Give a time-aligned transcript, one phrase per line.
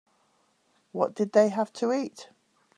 [0.93, 2.29] What did they have to eat?